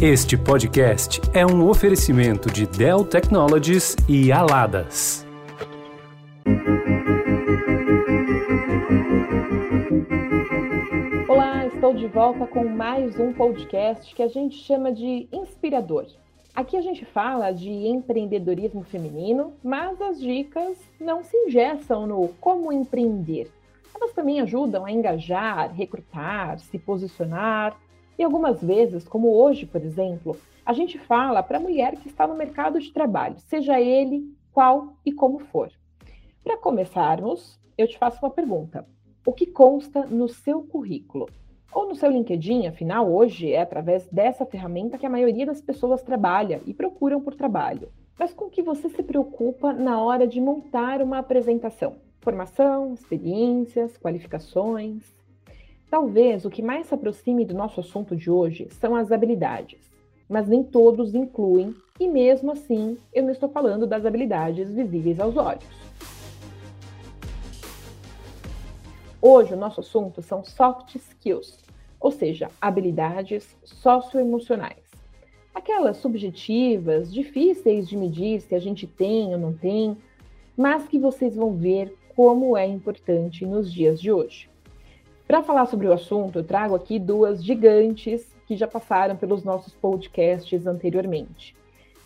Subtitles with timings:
[0.00, 5.26] Este podcast é um oferecimento de Dell Technologies e Aladas.
[11.28, 16.06] Olá, estou de volta com mais um podcast que a gente chama de Inspirador.
[16.54, 22.72] Aqui a gente fala de empreendedorismo feminino, mas as dicas não se ingessam no como
[22.72, 23.50] empreender.
[23.92, 27.76] Elas também ajudam a engajar, recrutar, se posicionar
[28.18, 30.36] e algumas vezes, como hoje, por exemplo,
[30.66, 34.94] a gente fala para a mulher que está no mercado de trabalho, seja ele qual
[35.06, 35.70] e como for.
[36.42, 38.84] Para começarmos, eu te faço uma pergunta:
[39.24, 41.28] o que consta no seu currículo?
[41.72, 46.02] Ou no seu LinkedIn, afinal, hoje é através dessa ferramenta que a maioria das pessoas
[46.02, 47.90] trabalha e procuram por trabalho.
[48.18, 51.96] Mas com que você se preocupa na hora de montar uma apresentação?
[52.20, 55.17] Formação, experiências, qualificações.
[55.90, 59.90] Talvez o que mais se aproxime do nosso assunto de hoje são as habilidades,
[60.28, 65.38] mas nem todos incluem, e mesmo assim eu não estou falando das habilidades visíveis aos
[65.38, 65.64] olhos.
[69.20, 71.64] Hoje o nosso assunto são soft skills,
[71.98, 74.84] ou seja, habilidades socioemocionais.
[75.54, 79.96] Aquelas subjetivas, difíceis de medir se a gente tem ou não tem,
[80.54, 84.50] mas que vocês vão ver como é importante nos dias de hoje.
[85.28, 89.74] Para falar sobre o assunto, eu trago aqui duas gigantes que já passaram pelos nossos
[89.74, 91.54] podcasts anteriormente.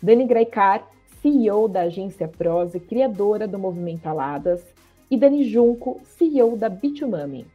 [0.01, 0.85] Dani Graikar,
[1.21, 4.61] CEO da agência Prose, criadora do Movimento Aladas,
[5.09, 7.47] e Dani Junco, CEO da Bitumami.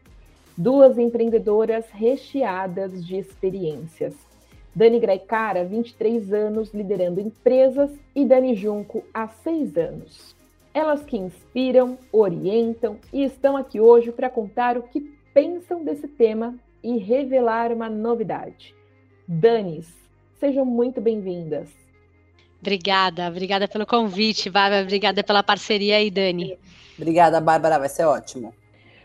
[0.56, 4.14] Duas empreendedoras recheadas de experiências.
[4.74, 10.34] Dani Graikar, há 23 anos liderando empresas, e Dani Junco, há 6 anos.
[10.72, 16.56] Elas que inspiram, orientam e estão aqui hoje para contar o que pensam desse tema
[16.82, 18.74] e revelar uma novidade.
[19.28, 19.86] Danis,
[20.40, 21.68] sejam muito bem-vindas.
[22.60, 26.58] Obrigada, obrigada pelo convite, Bárbara, obrigada pela parceria aí, Dani.
[26.96, 28.52] Obrigada, Bárbara, vai ser ótimo.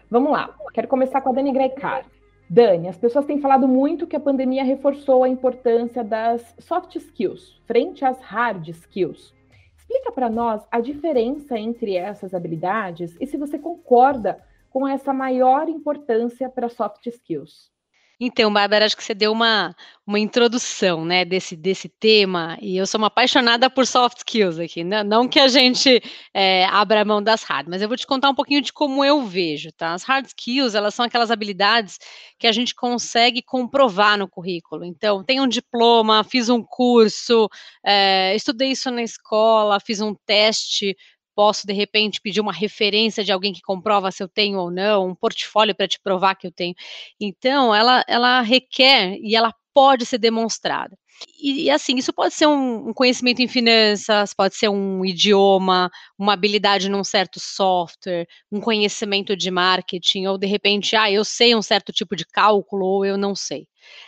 [0.09, 2.03] Vamos lá, quero começar com a Dani Grecar.
[2.49, 7.61] Dani, as pessoas têm falado muito que a pandemia reforçou a importância das soft skills
[7.67, 9.35] frente às hard skills.
[9.77, 14.41] Explica para nós a diferença entre essas habilidades e se você concorda
[14.73, 17.71] com essa maior importância para soft skills?
[18.19, 19.75] Então, Bárbara, acho que você deu uma,
[20.07, 24.83] uma introdução, né, desse, desse tema, e eu sou uma apaixonada por soft skills aqui,
[24.83, 25.03] né?
[25.03, 26.01] não que a gente
[26.33, 29.03] é, abra a mão das hard, mas eu vou te contar um pouquinho de como
[29.03, 29.93] eu vejo, tá?
[29.93, 31.99] As hard skills, elas são aquelas habilidades
[32.39, 37.49] que a gente consegue comprovar no currículo, então, tenho um diploma, fiz um curso,
[37.83, 40.95] é, estudei isso na escola, fiz um teste
[41.35, 45.07] posso de repente pedir uma referência de alguém que comprova se eu tenho ou não,
[45.09, 46.75] um portfólio para te provar que eu tenho.
[47.19, 50.97] Então, ela, ela requer e ela pode ser demonstrada.
[51.41, 56.33] E, assim, isso pode ser um, um, conhecimento em finanças, pode ser um idioma, uma
[56.33, 61.61] habilidade num certo software, um conhecimento de marketing, ou de repente, ah, eu sei um
[61.61, 63.67] certo tipo de cálculo, ou eu não sei.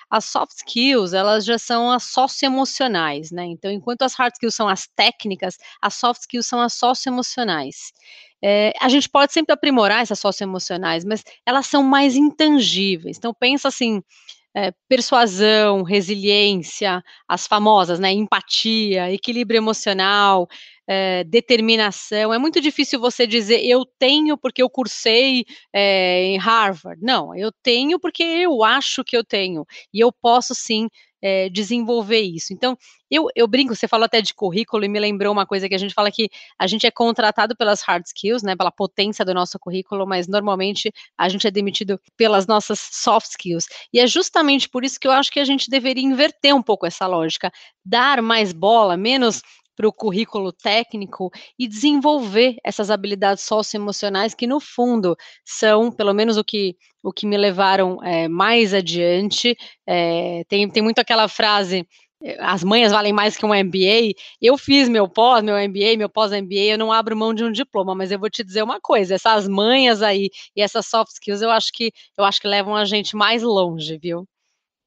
[0.09, 3.45] As soft skills, elas já são as socioemocionais, né?
[3.45, 7.91] Então, enquanto as hard skills são as técnicas, as soft skills são as socioemocionais.
[8.41, 13.17] É, a gente pode sempre aprimorar essas socioemocionais, mas elas são mais intangíveis.
[13.17, 14.01] Então, pensa assim,
[14.55, 20.47] é, persuasão, resiliência, as famosas, né, empatia, equilíbrio emocional,
[20.87, 22.33] é, determinação.
[22.33, 27.01] É muito difícil você dizer eu tenho porque eu cursei é, em Harvard.
[27.03, 30.87] Não, eu tenho porque eu acho que eu tenho e eu posso sim
[31.25, 32.53] é, desenvolver isso.
[32.53, 32.77] Então,
[33.09, 35.77] eu, eu brinco, você falou até de currículo e me lembrou uma coisa que a
[35.77, 39.57] gente fala que a gente é contratado pelas hard skills, né, pela potência do nosso
[39.57, 43.65] currículo, mas normalmente a gente é demitido pelas nossas soft skills.
[43.91, 46.85] E é justamente por isso que eu acho que a gente deveria inverter um pouco
[46.85, 47.51] essa lógica,
[47.83, 49.41] dar mais bola, menos
[49.75, 56.37] para o currículo técnico e desenvolver essas habilidades socioemocionais que, no fundo, são, pelo menos
[56.37, 59.55] o que, o que me levaram é, mais adiante.
[59.87, 61.85] É, tem, tem muito aquela frase
[62.39, 64.13] as manhas valem mais que um MBA.
[64.41, 67.93] Eu fiz meu pós, meu MBA, meu pós-MBA, eu não abro mão de um diploma,
[67.93, 71.51] mas eu vou te dizer uma coisa, essas manhas aí e essas soft skills, eu
[71.51, 74.27] acho que eu acho que levam a gente mais longe, viu?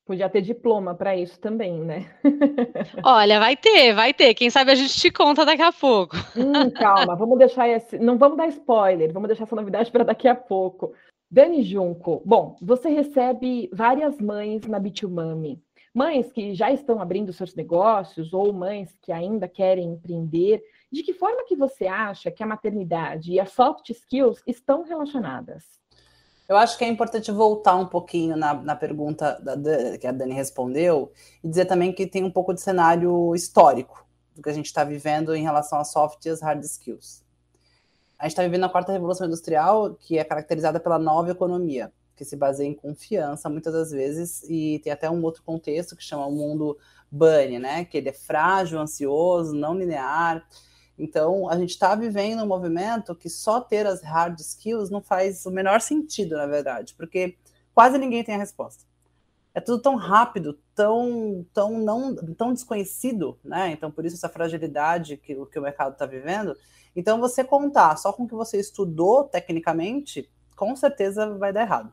[0.09, 2.11] Podia ter diploma para isso também, né?
[3.05, 4.33] Olha, vai ter, vai ter.
[4.33, 6.17] Quem sabe a gente te conta daqui a pouco.
[6.35, 7.99] Hum, calma, vamos deixar esse.
[7.99, 10.95] Não vamos dar spoiler, vamos deixar essa novidade para daqui a pouco.
[11.31, 15.63] Dani Junco, bom, você recebe várias mães na Bitumami.
[15.93, 20.63] Mães que já estão abrindo seus negócios ou mães que ainda querem empreender.
[20.91, 25.79] De que forma que você acha que a maternidade e as soft skills estão relacionadas?
[26.49, 30.33] Eu acho que é importante voltar um pouquinho na, na pergunta da, que a Dani
[30.33, 31.13] respondeu
[31.45, 34.83] e dizer também que tem um pouco de cenário histórico do que a gente está
[34.83, 37.23] vivendo em relação às soft e às hard skills.
[38.19, 42.25] A gente está vivendo a quarta revolução industrial, que é caracterizada pela nova economia, que
[42.25, 46.27] se baseia em confiança muitas das vezes e tem até um outro contexto que chama
[46.27, 46.79] o mundo
[47.11, 47.85] bunny, né?
[47.85, 50.43] Que ele é frágil, ansioso, não linear
[50.99, 55.47] então, a gente está vivendo um movimento que só ter as hard skills não faz
[55.47, 57.37] o menor sentido, na verdade, porque
[57.73, 58.85] quase ninguém tem a resposta.
[59.55, 63.71] É tudo tão rápido, tão, tão, não, tão desconhecido, né?
[63.71, 66.57] Então, por isso essa fragilidade que, que o mercado está vivendo.
[66.95, 71.93] Então, você contar só com o que você estudou tecnicamente, com certeza vai dar errado.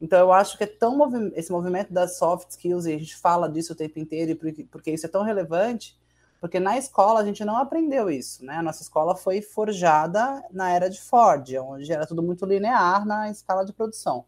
[0.00, 3.16] Então, eu acho que é tão movi esse movimento das soft skills, e a gente
[3.16, 5.98] fala disso o tempo inteiro, porque, porque isso é tão relevante,
[6.40, 8.56] porque na escola a gente não aprendeu isso, né?
[8.56, 13.30] A nossa escola foi forjada na era de Ford, onde era tudo muito linear na
[13.30, 14.24] escala de produção.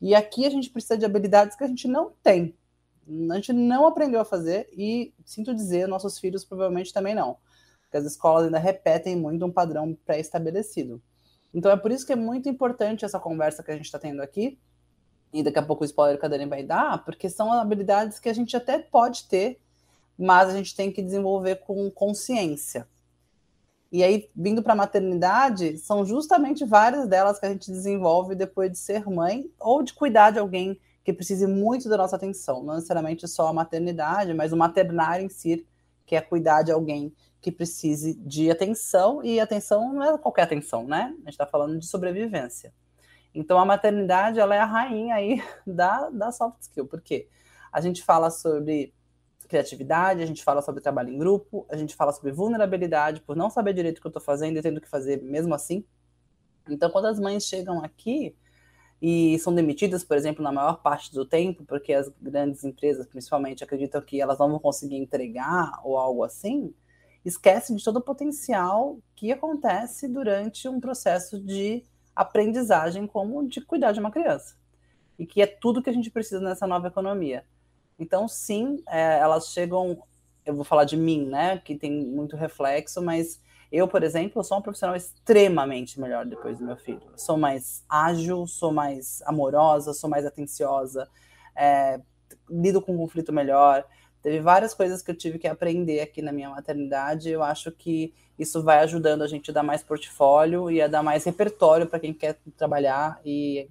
[0.00, 2.56] E aqui a gente precisa de habilidades que a gente não tem.
[3.30, 7.36] A gente não aprendeu a fazer e, sinto dizer, nossos filhos provavelmente também não.
[7.82, 11.02] Porque as escolas ainda repetem muito um padrão pré-estabelecido.
[11.52, 14.22] Então é por isso que é muito importante essa conversa que a gente está tendo
[14.22, 14.58] aqui,
[15.32, 18.28] e daqui a pouco o spoiler que a Dani vai dar, porque são habilidades que
[18.28, 19.60] a gente até pode ter
[20.20, 22.86] mas a gente tem que desenvolver com consciência.
[23.90, 28.70] E aí, vindo para a maternidade, são justamente várias delas que a gente desenvolve depois
[28.70, 32.62] de ser mãe ou de cuidar de alguém que precise muito da nossa atenção.
[32.62, 35.66] Não necessariamente só a maternidade, mas o maternar em si,
[36.06, 40.86] que é cuidar de alguém que precise de atenção, e atenção não é qualquer atenção,
[40.86, 41.14] né?
[41.22, 42.74] A gente está falando de sobrevivência.
[43.34, 47.26] Então, a maternidade, ela é a rainha aí da, da soft skill, porque
[47.72, 48.92] a gente fala sobre
[49.50, 53.50] criatividade, a gente fala sobre trabalho em grupo, a gente fala sobre vulnerabilidade, por não
[53.50, 55.84] saber direito o que eu estou fazendo e tendo que fazer mesmo assim.
[56.68, 58.36] Então, quando as mães chegam aqui
[59.02, 63.64] e são demitidas, por exemplo, na maior parte do tempo, porque as grandes empresas, principalmente,
[63.64, 66.72] acreditam que elas não vão conseguir entregar ou algo assim,
[67.24, 73.92] esquecem de todo o potencial que acontece durante um processo de aprendizagem, como de cuidar
[73.92, 74.54] de uma criança.
[75.18, 77.44] E que é tudo que a gente precisa nessa nova economia
[78.00, 80.02] então, sim, é, elas chegam.
[80.44, 81.58] Eu vou falar de mim, né?
[81.58, 83.38] Que tem muito reflexo, mas
[83.70, 87.02] eu, por exemplo, sou uma profissional extremamente melhor depois do meu filho.
[87.14, 91.06] Sou mais ágil, sou mais amorosa, sou mais atenciosa,
[91.54, 92.00] é,
[92.48, 93.84] lido com conflito melhor.
[94.22, 97.30] Teve várias coisas que eu tive que aprender aqui na minha maternidade.
[97.30, 101.02] Eu acho que isso vai ajudando a gente a dar mais portfólio e a dar
[101.02, 103.68] mais repertório para quem quer trabalhar e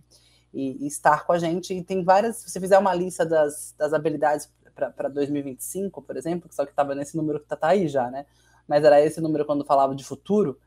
[0.54, 1.74] e, e, estar com a gente.
[1.74, 6.50] E tem várias, se você fizer uma lista das, das habilidades para 2025, por exemplo,
[6.52, 8.26] só que estava nesse número que está tá aí já, né?
[8.68, 10.60] Mas era esse número quando falava de futuro,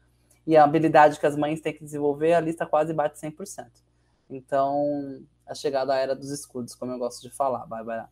[0.46, 3.66] e a habilidade que as mães têm que desenvolver, a lista quase bate 100%.
[4.28, 8.08] Então, a chegada à era dos escudos, como eu gosto de falar, Bárbara.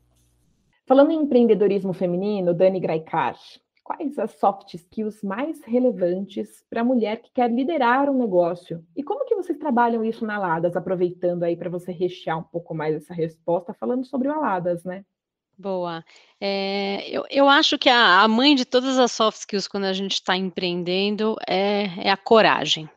[0.87, 3.37] Falando em empreendedorismo feminino, Dani Graikar,
[3.91, 8.85] quais as soft skills mais relevantes para a mulher que quer liderar um negócio?
[8.97, 12.73] E como que vocês trabalham isso na Aladas, aproveitando aí para você rechear um pouco
[12.73, 15.05] mais essa resposta, falando sobre o Aladas, né?
[15.59, 16.05] Boa.
[16.41, 19.93] É, eu, eu acho que a, a, mãe de todas as soft skills quando a
[19.93, 22.89] gente está empreendendo é, é a coragem.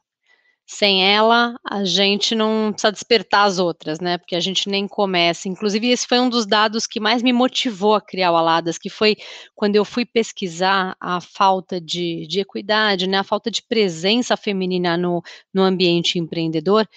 [0.65, 4.17] Sem ela, a gente não precisa despertar as outras, né?
[4.17, 5.49] Porque a gente nem começa.
[5.49, 8.89] Inclusive, esse foi um dos dados que mais me motivou a criar o Aladas, que
[8.89, 9.17] foi
[9.53, 13.17] quando eu fui pesquisar a falta de, de equidade, né?
[13.17, 15.21] A falta de presença feminina no,
[15.53, 16.87] no ambiente empreendedor.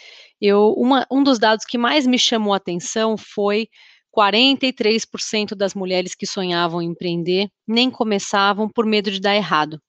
[0.41, 3.69] Eu, uma, um dos dados que mais me chamou a atenção foi
[4.17, 9.81] 43% das mulheres que sonhavam em empreender nem começavam por medo de dar errado.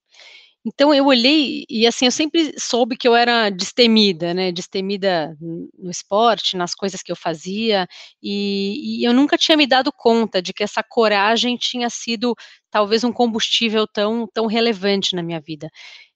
[0.68, 4.52] Então eu olhei e assim eu sempre soube que eu era destemida, né?
[4.52, 7.88] Destemida no esporte, nas coisas que eu fazia,
[8.22, 12.36] e, e, eu nunca tinha me dado conta de que essa coragem tinha sido
[12.70, 15.70] talvez um combustível tão tão relevante na minha vida.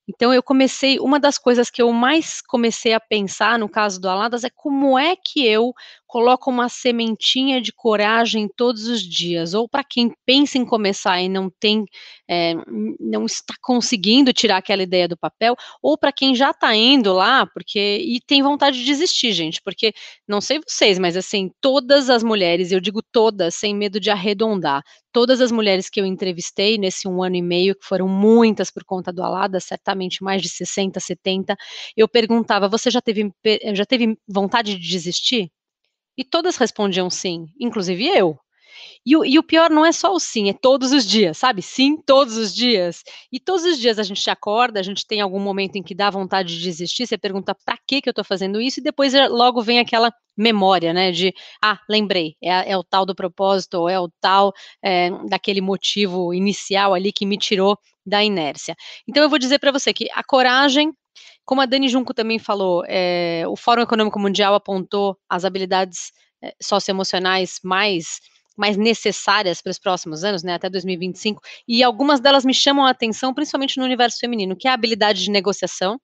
[0.10, 4.10] Então eu comecei, uma das coisas que eu mais comecei a pensar no caso do
[4.10, 5.74] Aladas é como é que eu
[6.12, 11.30] coloco uma sementinha de coragem todos os dias, ou para quem pensa em começar e
[11.30, 11.86] não tem,
[12.30, 12.54] é,
[13.00, 17.46] não está conseguindo tirar aquela ideia do papel, ou para quem já está indo lá,
[17.46, 19.94] porque e tem vontade de desistir, gente, porque
[20.28, 24.84] não sei vocês, mas assim todas as mulheres, eu digo todas, sem medo de arredondar,
[25.14, 28.84] todas as mulheres que eu entrevistei nesse um ano e meio, que foram muitas por
[28.84, 31.56] conta do Alada, certamente mais de 60, 70,
[31.96, 33.32] eu perguntava: você já teve,
[33.74, 35.50] já teve vontade de desistir?
[36.18, 38.38] E todas respondiam sim, inclusive eu.
[39.06, 41.62] E o, e o, pior não é só o sim, é todos os dias, sabe?
[41.62, 43.04] Sim, todos os dias.
[43.32, 46.10] E todos os dias a gente acorda, a gente tem algum momento em que dá
[46.10, 49.28] vontade de desistir, você pergunta para que que eu tô fazendo isso, e depois é,
[49.28, 51.12] logo vem aquela memória, né?
[51.12, 54.54] De, ah, lembrei, é, é o tal do propósito, ou é o tal
[54.84, 58.76] é, daquele motivo inicial ali que me tirou da inércia.
[59.08, 60.92] Então eu vou dizer para você que a coragem
[61.46, 66.12] como a Dani Junco também falou, é, o Fórum Econômico Mundial apontou as habilidades
[66.44, 68.20] é, socioemocionais mais
[68.58, 72.90] mais necessárias para os próximos anos, né, até 2025, e algumas delas me chamam a
[72.92, 76.00] atenção, principalmente no universo feminino, que é a habilidade de negociação,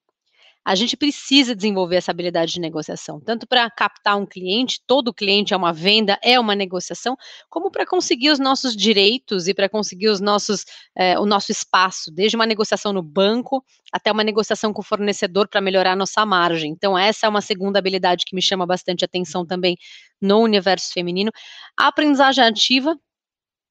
[0.68, 5.54] a gente precisa desenvolver essa habilidade de negociação, tanto para captar um cliente, todo cliente
[5.54, 7.16] é uma venda, é uma negociação,
[7.50, 12.12] como para conseguir os nossos direitos e para conseguir os nossos, é, o nosso espaço,
[12.12, 16.26] desde uma negociação no banco até uma negociação com o fornecedor para melhorar a nossa
[16.26, 16.70] margem.
[16.70, 19.78] Então, essa é uma segunda habilidade que me chama bastante atenção também
[20.22, 21.32] no universo feminino.
[21.80, 22.94] A aprendizagem ativa,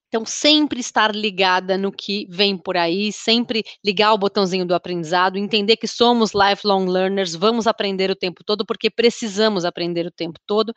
[0.09, 5.37] então, sempre estar ligada no que vem por aí, sempre ligar o botãozinho do aprendizado,
[5.37, 10.39] entender que somos lifelong learners, vamos aprender o tempo todo, porque precisamos aprender o tempo
[10.47, 10.73] todo.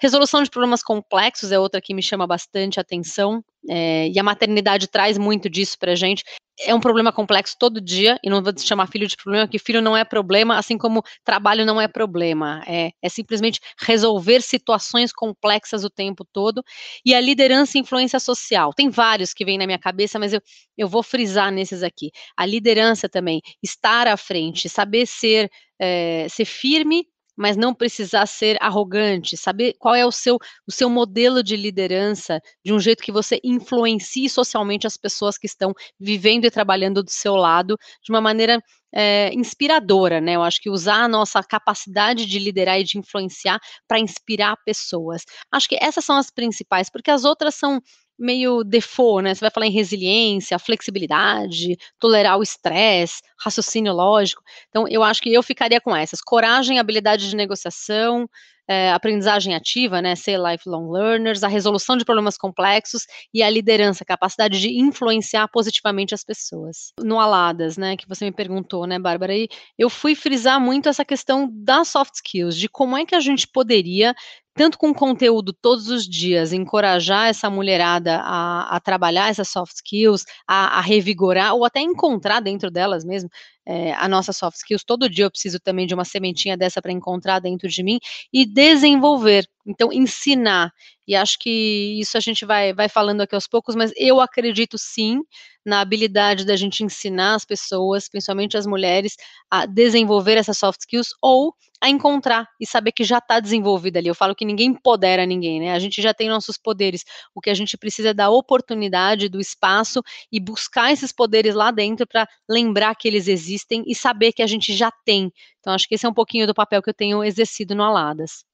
[0.00, 4.88] Resolução de problemas complexos é outra que me chama bastante atenção, é, e a maternidade
[4.88, 6.24] traz muito disso para gente
[6.62, 9.80] é um problema complexo todo dia, e não vou chamar filho de problema, que filho
[9.80, 12.62] não é problema, assim como trabalho não é problema.
[12.66, 16.62] É, é simplesmente resolver situações complexas o tempo todo.
[17.04, 18.72] E a liderança e influência social.
[18.74, 20.40] Tem vários que vêm na minha cabeça, mas eu,
[20.76, 22.10] eu vou frisar nesses aqui.
[22.36, 27.06] A liderança também, estar à frente, saber ser, é, ser firme
[27.40, 32.38] mas não precisar ser arrogante, saber qual é o seu, o seu modelo de liderança,
[32.62, 37.10] de um jeito que você influencie socialmente as pessoas que estão vivendo e trabalhando do
[37.10, 40.36] seu lado de uma maneira é, inspiradora, né?
[40.36, 45.24] Eu acho que usar a nossa capacidade de liderar e de influenciar para inspirar pessoas.
[45.50, 47.80] Acho que essas são as principais, porque as outras são
[48.20, 49.34] meio default, né?
[49.34, 54.42] Você vai falar em resiliência, flexibilidade, tolerar o estresse, raciocínio lógico.
[54.68, 58.28] Então, eu acho que eu ficaria com essas: coragem, habilidade de negociação,
[58.70, 60.14] é, aprendizagem ativa, né?
[60.14, 65.48] Ser lifelong learners, a resolução de problemas complexos e a liderança, a capacidade de influenciar
[65.48, 66.92] positivamente as pessoas.
[67.02, 67.96] No Aladas, né?
[67.96, 69.34] Que você me perguntou, né, Bárbara?
[69.34, 73.20] E eu fui frisar muito essa questão das soft skills, de como é que a
[73.20, 74.14] gente poderia
[74.54, 80.24] tanto com conteúdo todos os dias, encorajar essa mulherada a, a trabalhar essas soft skills,
[80.46, 83.30] a, a, revigorar, ou até encontrar dentro delas mesmo
[83.70, 84.82] é, a nossa soft skills.
[84.84, 88.00] Todo dia eu preciso também de uma sementinha dessa para encontrar dentro de mim
[88.32, 89.46] e desenvolver.
[89.66, 90.72] Então, ensinar.
[91.06, 94.78] E acho que isso a gente vai, vai falando aqui aos poucos, mas eu acredito
[94.78, 95.20] sim
[95.64, 99.16] na habilidade da gente ensinar as pessoas, principalmente as mulheres,
[99.50, 104.08] a desenvolver essas soft skills ou a encontrar e saber que já está desenvolvida ali.
[104.08, 105.72] Eu falo que ninguém empodera ninguém, né?
[105.72, 107.04] A gente já tem nossos poderes.
[107.34, 111.70] O que a gente precisa é da oportunidade, do espaço e buscar esses poderes lá
[111.70, 115.32] dentro para lembrar que eles existem e saber que a gente já tem.
[115.58, 118.44] Então, acho que esse é um pouquinho do papel que eu tenho exercido no Aladas.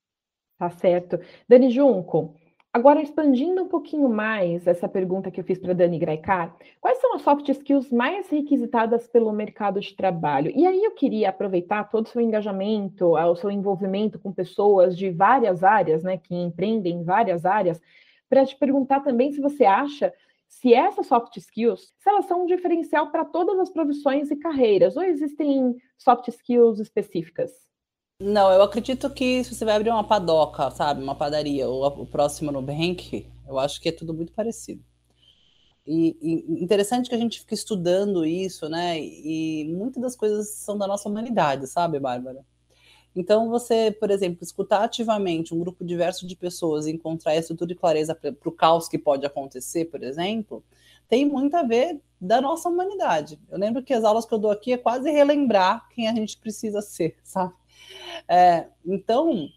[0.58, 1.18] Tá certo.
[1.48, 2.34] Dani Junco,
[2.76, 7.14] Agora, expandindo um pouquinho mais essa pergunta que eu fiz para Dani Graicar, quais são
[7.14, 10.52] as soft skills mais requisitadas pelo mercado de trabalho?
[10.54, 15.08] E aí eu queria aproveitar todo o seu engajamento, o seu envolvimento com pessoas de
[15.08, 17.80] várias áreas, né, que empreendem em várias áreas,
[18.28, 20.12] para te perguntar também se você acha
[20.46, 24.98] se essas soft skills, se elas são um diferencial para todas as profissões e carreiras,
[24.98, 27.65] ou existem soft skills específicas?
[28.18, 32.06] Não, eu acredito que se você vai abrir uma padoca, sabe, uma padaria, ou o
[32.06, 34.82] próximo Nubank, eu acho que é tudo muito parecido.
[35.86, 38.98] E, e, interessante que a gente fica estudando isso, né?
[38.98, 42.44] E muitas das coisas são da nossa humanidade, sabe, Bárbara?
[43.14, 47.76] Então, você, por exemplo, escutar ativamente um grupo diverso de pessoas e encontrar estrutura e
[47.76, 50.64] clareza para o caos que pode acontecer, por exemplo,
[51.08, 53.38] tem muito a ver da nossa humanidade.
[53.50, 56.38] Eu lembro que as aulas que eu dou aqui é quase relembrar quem a gente
[56.38, 57.54] precisa ser, sabe?
[58.28, 59.48] É, então,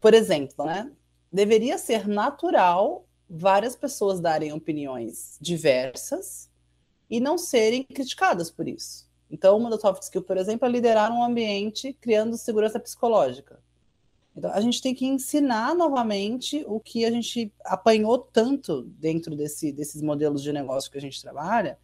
[0.00, 0.90] por exemplo, né,
[1.32, 6.50] deveria ser natural várias pessoas darem opiniões diversas
[7.10, 9.08] e não serem criticadas por isso.
[9.30, 13.60] Então, uma das soft skills, por exemplo, é liderar um ambiente criando segurança psicológica.
[14.34, 19.72] Então, a gente tem que ensinar novamente o que a gente apanhou tanto dentro desse,
[19.72, 21.78] desses modelos de negócio que a gente trabalha,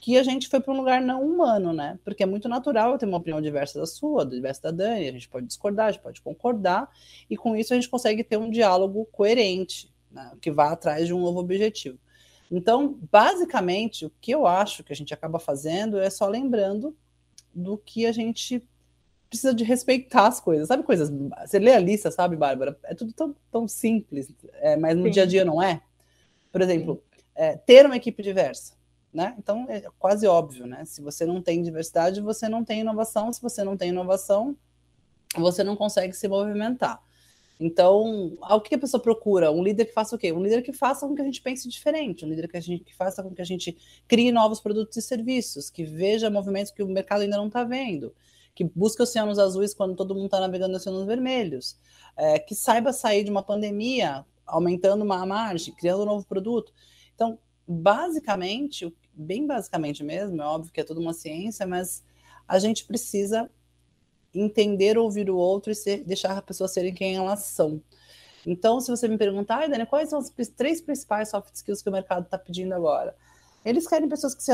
[0.00, 1.98] que a gente foi para um lugar não humano, né?
[2.04, 5.12] Porque é muito natural eu ter uma opinião diversa da sua, diversa da Dani, a
[5.12, 6.88] gente pode discordar, a gente pode concordar,
[7.28, 10.32] e com isso a gente consegue ter um diálogo coerente, né?
[10.40, 11.98] que vá atrás de um novo objetivo.
[12.50, 16.96] Então, basicamente, o que eu acho que a gente acaba fazendo é só lembrando
[17.54, 18.62] do que a gente
[19.28, 20.68] precisa de respeitar as coisas.
[20.68, 21.10] Sabe coisas?
[21.44, 22.78] Você lê a lista, sabe, Bárbara?
[22.84, 25.10] É tudo tão, tão simples, é, mas no Sim.
[25.10, 25.82] dia a dia não é.
[26.50, 27.02] Por exemplo,
[27.34, 28.77] é, ter uma equipe diversa.
[29.12, 29.34] Né?
[29.38, 30.84] Então, é quase óbvio, né?
[30.84, 33.32] Se você não tem diversidade, você não tem inovação.
[33.32, 34.56] Se você não tem inovação,
[35.36, 37.02] você não consegue se movimentar.
[37.60, 39.50] Então, o que a pessoa procura?
[39.50, 40.32] Um líder que faça o quê?
[40.32, 42.84] Um líder que faça com que a gente pense diferente, um líder que, a gente,
[42.84, 46.82] que faça com que a gente crie novos produtos e serviços, que veja movimentos que
[46.82, 48.14] o mercado ainda não está vendo,
[48.54, 51.76] que busque oceanos azuis quando todo mundo está navegando em oceanos vermelhos,
[52.16, 56.72] é, que saiba sair de uma pandemia, aumentando uma margem, criando um novo produto.
[57.70, 62.02] Basicamente, bem basicamente mesmo, é óbvio que é tudo uma ciência, mas
[62.46, 63.50] a gente precisa
[64.34, 67.82] entender, ouvir o outro e ser, deixar a pessoa serem quem elas são.
[68.46, 71.92] Então, se você me perguntar, Dani, quais são as três principais soft skills que o
[71.92, 73.14] mercado está pedindo agora?
[73.64, 74.52] Eles querem pessoas que, se,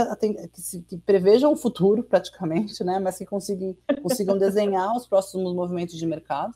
[0.48, 2.98] que, se, que, prevejam o futuro, praticamente, né?
[2.98, 6.52] mas que consigam, consigam desenhar os próximos movimentos de mercado.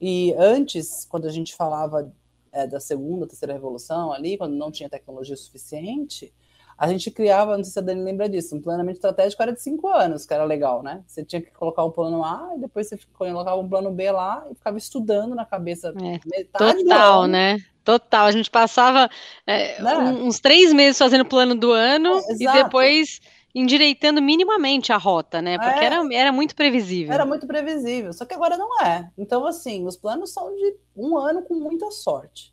[0.00, 2.12] E antes, quando a gente falava
[2.52, 6.32] é, da segunda, terceira revolução ali, quando não tinha tecnologia suficiente,
[6.76, 9.62] a gente criava, não sei se a Dani lembra disso, um planejamento estratégico era de
[9.62, 11.02] cinco anos, que era legal, né?
[11.06, 14.44] Você tinha que colocar um plano A e depois você colocava um plano B lá
[14.50, 17.58] e ficava estudando na cabeça é, Total, né?
[17.84, 18.26] Total.
[18.26, 19.08] A gente passava
[19.46, 19.96] é, né?
[19.96, 23.20] uns três meses fazendo o plano do ano é, e depois
[23.54, 25.58] endireitando minimamente a rota, né?
[25.58, 27.12] Porque é, era, era muito previsível.
[27.12, 29.10] Era muito previsível, só que agora não é.
[29.16, 32.52] Então, assim, os planos são de um ano com muita sorte.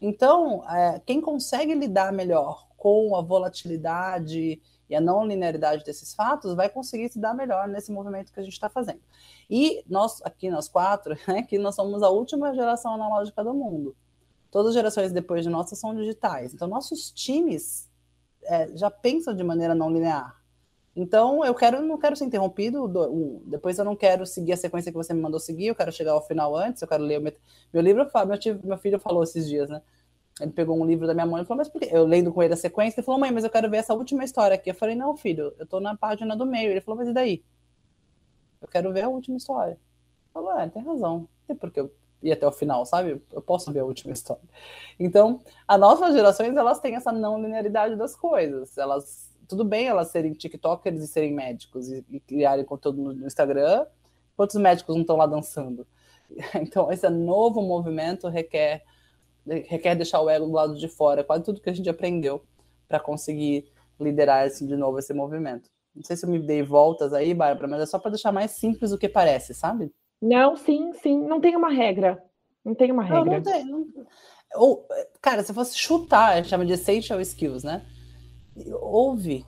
[0.00, 4.60] Então, é, quem consegue lidar melhor com a volatilidade
[4.90, 8.42] e a não linearidade desses fatos vai conseguir se dar melhor nesse movimento que a
[8.42, 9.00] gente está fazendo.
[9.48, 13.96] E nós, aqui nós quatro, né, que nós somos a última geração analógica do mundo.
[14.50, 16.52] Todas as gerações depois de nossa são digitais.
[16.52, 17.88] Então, nossos times
[18.46, 20.40] é, já pensam de maneira não linear.
[20.96, 24.56] Então, eu quero, não quero ser interrompido, do, um, depois eu não quero seguir a
[24.56, 27.18] sequência que você me mandou seguir, eu quero chegar ao final antes, eu quero ler
[27.18, 27.32] o meu,
[27.72, 29.82] meu livro, meu, tio, meu filho falou esses dias, né?
[30.40, 31.88] Ele pegou um livro da minha mãe e falou, mas por quê?
[31.92, 34.24] Eu lendo com ele a sequência, ele falou, mãe, mas eu quero ver essa última
[34.24, 34.70] história aqui.
[34.70, 36.70] Eu falei, não, filho, eu tô na página do meio.
[36.70, 37.44] Ele falou, mas e daí?
[38.60, 39.74] Eu quero ver a última história.
[39.74, 39.78] Eu
[40.32, 41.18] falou, é, tem razão.
[41.20, 43.22] Não tem porque eu ir até o final, sabe?
[43.30, 44.42] Eu posso ver a última história.
[44.98, 48.76] Então, as nossas gerações, elas têm essa não linearidade das coisas.
[48.78, 53.86] Elas, tudo bem elas serem tiktokers e serem médicos e, e criarem conteúdo no, Instagram,
[54.36, 55.86] quantos médicos não estão lá dançando?
[56.56, 58.82] Então, esse novo movimento requer
[59.46, 62.42] requer deixar o ego do lado de fora, quase tudo que a gente aprendeu
[62.88, 65.68] para conseguir liderar assim, de novo esse movimento.
[65.94, 68.52] Não sei se eu me dei voltas aí, Bárbara, mas é só para deixar mais
[68.52, 69.92] simples do que parece, sabe?
[70.20, 71.18] Não, sim, sim.
[71.26, 72.22] Não tem uma regra.
[72.64, 73.24] Não tem uma regra.
[73.24, 73.64] Não, não tem.
[73.64, 73.86] Não...
[74.54, 74.86] Ou,
[75.20, 77.84] cara, se fosse chutar, a chama de essential skills, né?
[78.80, 79.44] Ouve.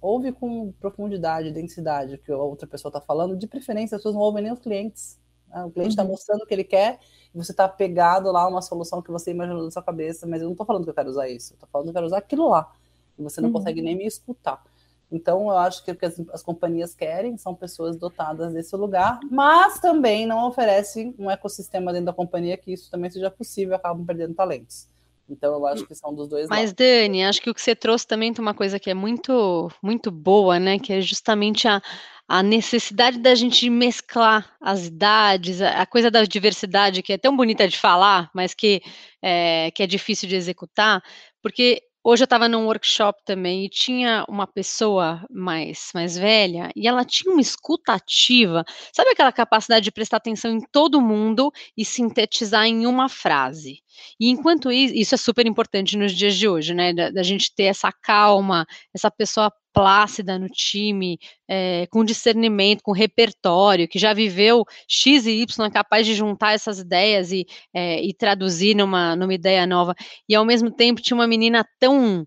[0.00, 3.36] Ouve com profundidade, densidade o que a outra pessoa está falando.
[3.36, 5.18] De preferência, as pessoas não ouvem nem os clientes.
[5.48, 5.64] Né?
[5.64, 6.08] O cliente está uhum.
[6.10, 6.98] mostrando o que ele quer
[7.32, 10.46] e você está pegado lá uma solução que você imaginou na sua cabeça, mas eu
[10.46, 11.54] não estou falando que eu quero usar isso.
[11.54, 12.72] Eu tô falando que eu quero usar aquilo lá.
[13.16, 13.54] E você não uhum.
[13.54, 14.62] consegue nem me escutar.
[15.10, 19.20] Então, eu acho que o que as, as, companhias querem são pessoas dotadas desse lugar,
[19.30, 24.04] mas também não oferecem um ecossistema dentro da companhia que isso também seja possível acabam
[24.04, 24.88] perdendo talentos.
[25.28, 26.72] Então, eu acho que são dos dois Mas, lados.
[26.74, 30.10] Dani, acho que o que você trouxe também tem uma coisa que é muito, muito
[30.10, 30.78] boa, né?
[30.78, 31.82] Que é justamente a,
[32.28, 37.36] a necessidade da gente mesclar as idades, a, a coisa da diversidade, que é tão
[37.36, 38.80] bonita de falar, mas que
[39.20, 41.02] é, que é difícil de executar,
[41.42, 46.86] porque Hoje eu estava num workshop também e tinha uma pessoa mais, mais velha e
[46.86, 51.84] ela tinha uma escuta ativa, sabe aquela capacidade de prestar atenção em todo mundo e
[51.84, 53.82] sintetizar em uma frase.
[54.18, 56.92] E enquanto isso, isso é super importante nos dias de hoje, né?
[56.92, 62.92] Da, da gente ter essa calma, essa pessoa plácida no time, é, com discernimento, com
[62.92, 68.02] repertório, que já viveu X e Y, é capaz de juntar essas ideias e, é,
[68.02, 69.94] e traduzir numa, numa ideia nova.
[70.26, 72.26] E ao mesmo tempo tinha uma menina tão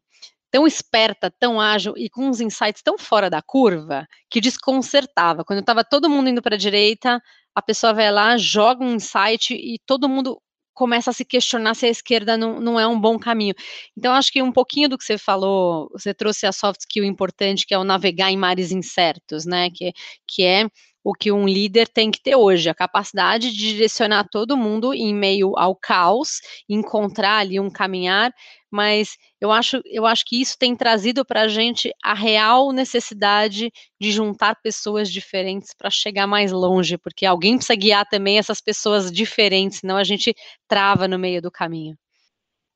[0.52, 5.44] tão esperta, tão ágil e com uns insights tão fora da curva que desconcertava.
[5.46, 7.22] Quando estava todo mundo indo para a direita,
[7.54, 10.42] a pessoa vai lá, joga um insight e todo mundo
[10.80, 13.54] começa a se questionar se a esquerda não, não é um bom caminho.
[13.98, 17.66] Então, acho que um pouquinho do que você falou, você trouxe a soft skill importante,
[17.68, 19.70] que é o navegar em mares incertos, né?
[19.70, 19.92] Que,
[20.26, 20.70] que é
[21.04, 25.14] o que um líder tem que ter hoje, a capacidade de direcionar todo mundo em
[25.14, 28.34] meio ao caos, encontrar ali um caminhar,
[28.72, 33.72] mas eu acho, eu acho que isso tem trazido para a gente a real necessidade
[34.00, 39.12] de juntar pessoas diferentes para chegar mais longe, porque alguém precisa guiar também essas pessoas
[39.12, 40.36] diferentes, senão a gente
[40.68, 41.96] trava no meio do caminho.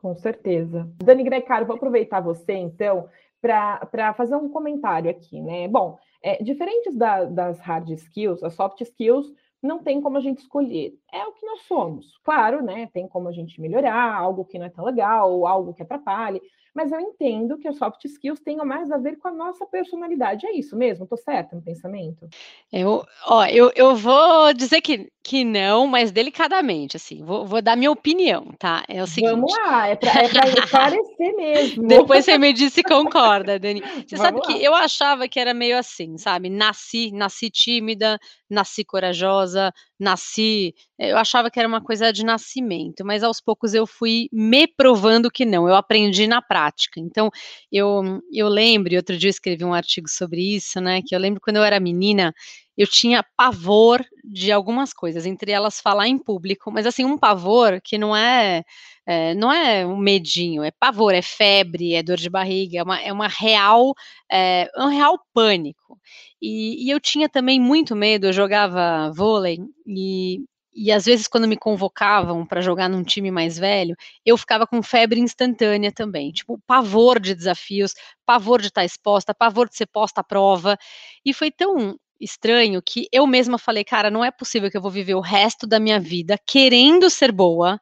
[0.03, 0.89] Com certeza.
[1.01, 3.07] Dani Grecaro, vou aproveitar você, então,
[3.43, 5.67] para fazer um comentário aqui, né?
[5.67, 9.27] Bom, é, diferentes da, das hard skills, as soft skills
[9.61, 10.93] não tem como a gente escolher.
[11.11, 12.17] É o que nós somos.
[12.23, 12.89] Claro, né?
[12.93, 16.41] Tem como a gente melhorar, algo que não é tão legal, ou algo que atrapalhe,
[16.73, 20.45] mas eu entendo que as soft skills tenham mais a ver com a nossa personalidade.
[20.45, 21.03] É isso mesmo?
[21.03, 22.27] Estou certa no pensamento?
[22.71, 27.77] Eu, ó, eu, eu vou dizer que, que não, mas delicadamente, assim, vou, vou dar
[27.77, 28.83] minha opinião, tá?
[28.87, 29.31] É o seguinte.
[29.31, 31.87] Vamos lá, é para é esclarecer mesmo.
[31.87, 33.81] Depois você me disse se concorda, Dani.
[33.81, 34.45] Você Vamos sabe lá.
[34.47, 36.49] que eu achava que era meio assim, sabe?
[36.49, 39.71] Nasci, nasci tímida, nasci corajosa,
[40.03, 40.75] nasci.
[40.99, 45.31] Eu achava que era uma coisa de nascimento, mas aos poucos eu fui me provando
[45.31, 46.99] que não, eu aprendi na prática.
[46.99, 47.29] Então,
[47.71, 51.01] eu, eu lembro, outro dia eu escrevi um artigo sobre isso, né?
[51.05, 52.33] Que eu lembro quando eu era menina,
[52.77, 57.79] eu tinha pavor de algumas coisas, entre elas falar em público, mas assim, um pavor
[57.83, 58.63] que não é,
[59.05, 63.01] é, não é um medinho, é pavor, é febre, é dor de barriga, é uma,
[63.01, 63.93] é uma real,
[64.31, 65.99] é, um real pânico.
[66.41, 70.39] E, e eu tinha também muito medo, eu jogava vôlei e,
[70.75, 74.81] e às vezes quando me convocavam para jogar num time mais velho, eu ficava com
[74.81, 77.93] febre instantânea também, tipo pavor de desafios,
[78.25, 80.77] pavor de estar exposta, pavor de ser posta à prova,
[81.25, 84.91] e foi tão estranho que eu mesma falei, cara, não é possível que eu vou
[84.91, 87.79] viver o resto da minha vida querendo ser boa,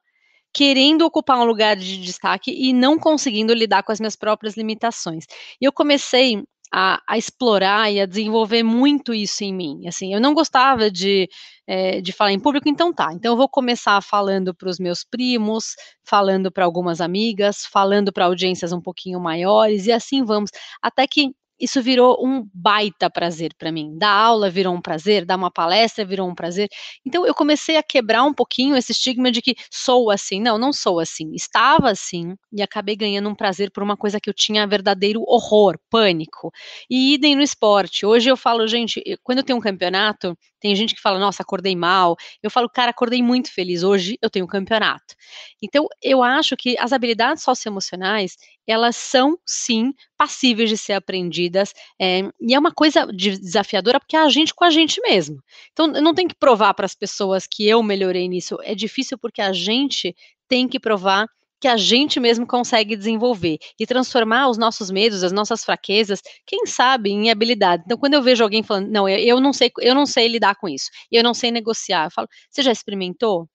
[0.54, 5.26] querendo ocupar um lugar de destaque e não conseguindo lidar com as minhas próprias limitações.
[5.62, 9.88] E eu comecei a, a, explorar e a desenvolver muito isso em mim.
[9.88, 11.30] Assim, eu não gostava de,
[11.68, 13.12] é, de falar em público, então tá.
[13.14, 18.26] Então eu vou começar falando para os meus primos, falando para algumas amigas, falando para
[18.26, 20.50] audiências um pouquinho maiores, e assim vamos.
[20.82, 23.98] Até que isso virou um baita prazer para mim.
[23.98, 26.68] Dar aula virou um prazer, dar uma palestra virou um prazer.
[27.06, 30.42] Então eu comecei a quebrar um pouquinho esse estigma de que sou assim.
[30.42, 31.32] Não, não sou assim.
[31.34, 35.78] Estava assim e acabei ganhando um prazer por uma coisa que eu tinha verdadeiro horror,
[35.90, 36.52] pânico.
[36.90, 38.06] E idem no esporte.
[38.06, 41.76] Hoje eu falo, gente, quando eu tenho um campeonato, tem gente que fala, nossa, acordei
[41.76, 42.16] mal.
[42.42, 43.84] Eu falo, cara, acordei muito feliz.
[43.84, 45.16] Hoje eu tenho um campeonato.
[45.62, 51.74] Então, eu acho que as habilidades socioemocionais, elas são, sim, passíveis de ser aprendidas.
[52.00, 55.42] É, e é uma coisa desafiadora porque é a gente com a gente mesmo.
[55.74, 58.58] Então, não tenho que provar para as pessoas que eu melhorei nisso.
[58.62, 60.16] É difícil porque a gente
[60.48, 61.28] tem que provar
[61.62, 66.66] que a gente mesmo consegue desenvolver e transformar os nossos medos, as nossas fraquezas, quem
[66.66, 67.84] sabe, em habilidade.
[67.86, 70.68] Então, quando eu vejo alguém falando, não, eu não sei, eu não sei lidar com
[70.68, 73.48] isso, eu não sei negociar, eu falo, você já experimentou?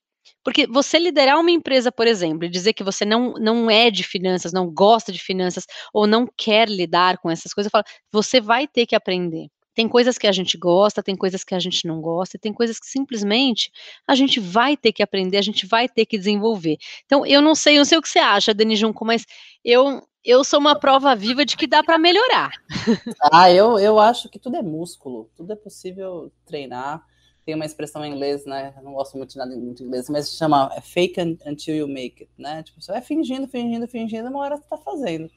[0.44, 4.02] Porque você liderar uma empresa, por exemplo, e dizer que você não, não é de
[4.04, 8.40] finanças, não gosta de finanças, ou não quer lidar com essas coisas, eu falo, você
[8.40, 9.48] vai ter que aprender.
[9.76, 12.80] Tem coisas que a gente gosta, tem coisas que a gente não gosta, tem coisas
[12.80, 13.70] que simplesmente
[14.08, 16.78] a gente vai ter que aprender, a gente vai ter que desenvolver.
[17.04, 19.26] Então, eu não sei, eu não sei o que você acha, Dani Junco, mas
[19.62, 22.50] eu eu sou uma prova viva de que dá para melhorar.
[23.30, 27.04] Ah, eu, eu acho que tudo é músculo, tudo é possível treinar.
[27.44, 28.74] Tem uma expressão em inglês, né?
[28.76, 31.86] Eu não gosto muito de nada muito inglês, mas se chama é fake until you
[31.86, 32.62] make it, né?
[32.62, 35.30] Tipo, você vai fingindo, fingindo, fingindo, uma hora você tá fazendo.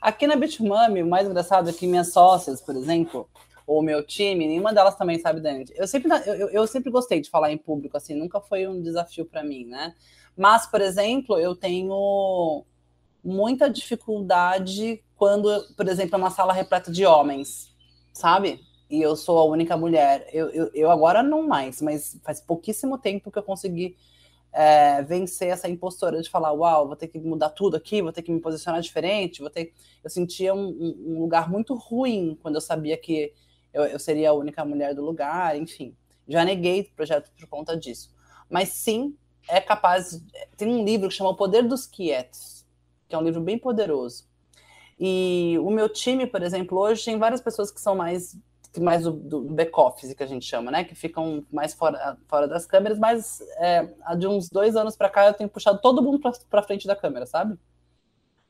[0.00, 3.28] Aqui na Bitmami, o mais engraçado é que minhas sócias, por exemplo,
[3.66, 5.72] ou meu time, nenhuma delas também sabe Dante.
[5.76, 9.24] Eu sempre, eu, eu sempre gostei de falar em público, assim, nunca foi um desafio
[9.24, 9.94] para mim, né?
[10.36, 12.64] Mas, por exemplo, eu tenho
[13.22, 17.72] muita dificuldade quando, por exemplo, é uma sala repleta de homens,
[18.12, 18.60] sabe?
[18.90, 20.28] E eu sou a única mulher.
[20.32, 23.96] Eu, eu, eu agora não mais, mas faz pouquíssimo tempo que eu consegui
[24.52, 28.22] é, vencer essa impostora de falar, uau, vou ter que mudar tudo aqui, vou ter
[28.22, 29.72] que me posicionar diferente, vou ter.
[30.02, 33.32] Eu sentia um, um lugar muito ruim quando eu sabia que
[33.74, 35.94] eu, eu seria a única mulher do lugar, enfim.
[36.26, 38.14] Já neguei o projeto por conta disso.
[38.48, 39.16] Mas sim,
[39.48, 40.22] é capaz.
[40.56, 42.64] Tem um livro que chama O Poder dos Quietos,
[43.08, 44.26] que é um livro bem poderoso.
[44.98, 48.38] E o meu time, por exemplo, hoje tem várias pessoas que são mais
[48.80, 50.82] mais do, do back-office, que a gente chama, né?
[50.82, 55.26] Que ficam mais fora, fora das câmeras, mas é, de uns dois anos para cá
[55.28, 57.56] eu tenho puxado todo mundo para frente da câmera, sabe?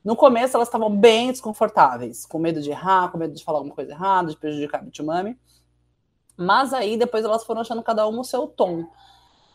[0.04, 3.74] No começo, elas estavam bem desconfortáveis, com medo de errar, com medo de falar alguma
[3.74, 5.38] coisa errada, de prejudicar a Bitumami.
[6.36, 8.84] Mas aí, depois, elas foram achando cada uma o seu tom.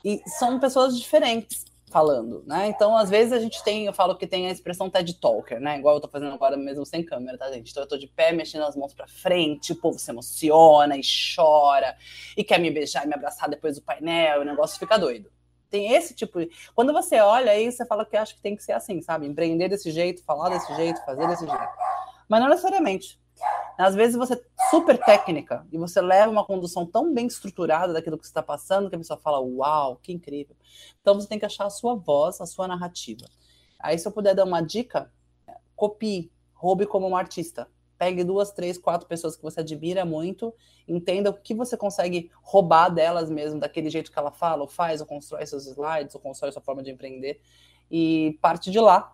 [0.03, 2.67] E são pessoas diferentes falando, né?
[2.67, 5.77] Então, às vezes, a gente tem, eu falo que tem a expressão TED Talker, né?
[5.77, 7.69] Igual eu tô fazendo agora mesmo sem câmera, tá, gente?
[7.69, 11.01] Então, eu tô de pé, mexendo as mãos para frente, o povo se emociona e
[11.35, 11.95] chora,
[12.35, 15.29] e quer me beijar e me abraçar depois do painel, o negócio fica doido.
[15.69, 16.49] Tem esse tipo de.
[16.73, 19.27] Quando você olha aí, você fala que acha que tem que ser assim, sabe?
[19.27, 21.69] Empreender desse jeito, falar desse jeito, fazer desse jeito.
[22.27, 23.19] Mas não necessariamente.
[23.77, 28.17] Às vezes você é super técnica e você leva uma condução tão bem estruturada daquilo
[28.17, 30.55] que você está passando que a pessoa fala: Uau, que incrível.
[31.01, 33.25] Então você tem que achar a sua voz, a sua narrativa.
[33.79, 35.09] Aí, se eu puder dar uma dica,
[35.75, 37.67] copie, roube como um artista.
[37.99, 40.53] Pegue duas, três, quatro pessoas que você admira muito,
[40.87, 45.01] entenda o que você consegue roubar delas mesmo, daquele jeito que ela fala, ou faz,
[45.01, 47.41] ou constrói seus slides, ou constrói sua forma de empreender,
[47.91, 49.13] e parte de lá,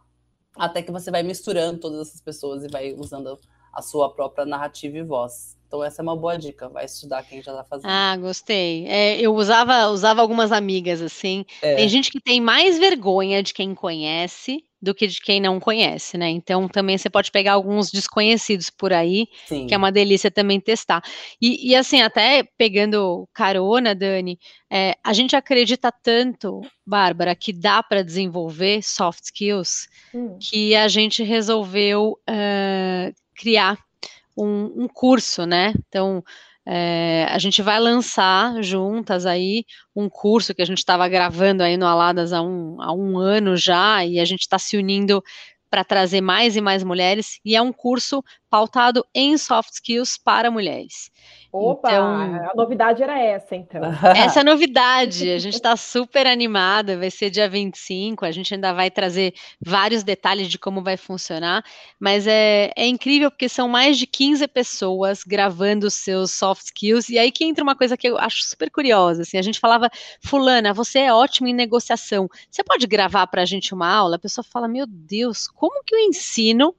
[0.56, 3.38] até que você vai misturando todas essas pessoas e vai usando
[3.74, 5.58] a sua própria narrativa e voz.
[5.76, 7.90] Então essa é uma boa dica, vai estudar quem já está fazendo.
[7.92, 8.88] Ah, gostei.
[8.88, 11.44] É, eu usava, usava algumas amigas assim.
[11.62, 11.76] É.
[11.76, 16.18] Tem gente que tem mais vergonha de quem conhece do que de quem não conhece,
[16.18, 16.30] né?
[16.30, 19.68] Então também você pode pegar alguns desconhecidos por aí, Sim.
[19.68, 21.02] que é uma delícia também testar.
[21.42, 24.40] E, e assim, até pegando carona, Dani,
[24.72, 30.38] é, a gente acredita tanto, Bárbara, que dá para desenvolver soft skills, hum.
[30.40, 33.85] que a gente resolveu uh, criar
[34.38, 35.74] um, um curso, né?
[35.88, 36.24] Então,
[36.68, 41.78] é, a gente vai lançar juntas aí um curso que a gente estava gravando aí
[41.78, 45.24] no Aladas há um, há um ano já, e a gente está se unindo
[45.70, 50.50] para trazer mais e mais mulheres, e é um curso pautado em soft skills para
[50.50, 51.12] mulheres.
[51.58, 53.82] Opa, então, a novidade era essa, então.
[54.16, 58.54] Essa é a novidade, a gente está super animada, vai ser dia 25, a gente
[58.54, 61.64] ainda vai trazer vários detalhes de como vai funcionar,
[61.98, 67.08] mas é, é incrível porque são mais de 15 pessoas gravando os seus soft skills,
[67.08, 69.90] e aí que entra uma coisa que eu acho super curiosa, assim, a gente falava,
[70.22, 74.18] fulana, você é ótima em negociação, você pode gravar para a gente uma aula?
[74.18, 76.76] A pessoa fala, meu Deus, como que eu ensino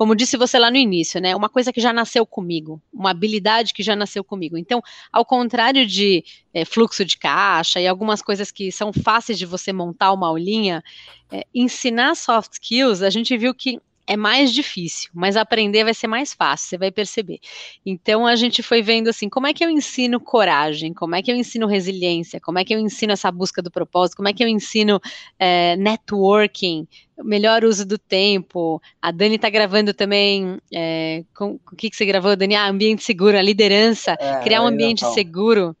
[0.00, 1.36] como disse você lá no início, né?
[1.36, 4.56] Uma coisa que já nasceu comigo, uma habilidade que já nasceu comigo.
[4.56, 4.80] Então,
[5.12, 9.74] ao contrário de é, fluxo de caixa e algumas coisas que são fáceis de você
[9.74, 10.82] montar uma aulinha,
[11.30, 13.78] é, ensinar soft skills, a gente viu que
[14.10, 17.38] é mais difícil, mas aprender vai ser mais fácil, você vai perceber.
[17.86, 21.30] Então a gente foi vendo assim, como é que eu ensino coragem, como é que
[21.30, 24.42] eu ensino resiliência, como é que eu ensino essa busca do propósito, como é que
[24.42, 25.00] eu ensino
[25.38, 26.88] é, networking,
[27.22, 28.82] melhor uso do tempo.
[29.00, 30.58] A Dani está gravando também.
[30.74, 32.56] É, com, o que, que você gravou, Dani?
[32.56, 35.76] Ah, ambiente seguro, a liderança, é, criar um ambiente seguro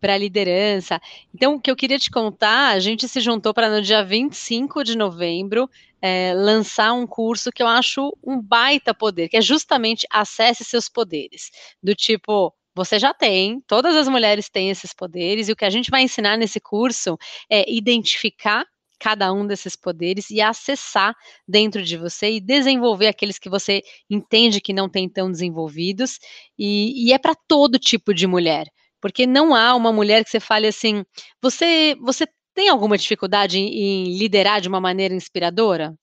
[0.00, 1.00] para a liderança.
[1.34, 4.82] Então, o que eu queria te contar, a gente se juntou para no dia 25
[4.84, 5.68] de novembro
[6.00, 10.88] é, lançar um curso que eu acho um baita poder, que é justamente acesse seus
[10.88, 11.50] poderes.
[11.82, 15.70] Do tipo, você já tem, todas as mulheres têm esses poderes, e o que a
[15.70, 17.18] gente vai ensinar nesse curso
[17.50, 18.64] é identificar
[19.00, 21.14] cada um desses poderes e acessar
[21.46, 26.18] dentro de você e desenvolver aqueles que você entende que não tem tão desenvolvidos,
[26.58, 28.66] e, e é para todo tipo de mulher.
[29.00, 31.04] Porque não há uma mulher que você fale assim,
[31.40, 32.26] você, você
[32.58, 35.96] tem alguma dificuldade em, em liderar de uma maneira inspiradora?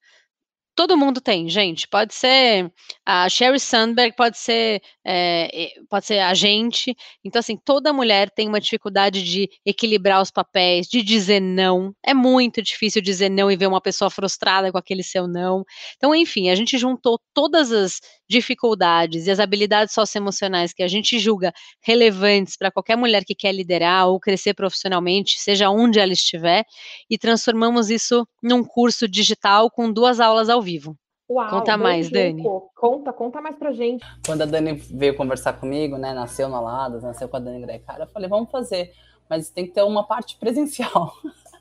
[0.75, 1.87] todo mundo tem, gente.
[1.87, 2.71] Pode ser
[3.05, 6.95] a Sherry Sandberg, pode ser, é, pode ser a gente.
[7.23, 11.93] Então, assim, toda mulher tem uma dificuldade de equilibrar os papéis, de dizer não.
[12.05, 15.63] É muito difícil dizer não e ver uma pessoa frustrada com aquele seu não.
[15.95, 21.19] Então, enfim, a gente juntou todas as dificuldades e as habilidades socioemocionais que a gente
[21.19, 26.65] julga relevantes para qualquer mulher que quer liderar ou crescer profissionalmente, seja onde ela estiver,
[27.09, 30.95] e transformamos isso num curso digital com duas aulas ao vivo.
[31.29, 32.43] Uau, conta mais, Dani.
[32.75, 34.05] Conta, conta mais pra gente.
[34.25, 37.99] Quando a Dani veio conversar comigo, né, nasceu no Aladas, nasceu com a Dani Grecar,
[37.99, 38.91] eu falei, vamos fazer,
[39.27, 41.13] mas tem que ter uma parte presencial.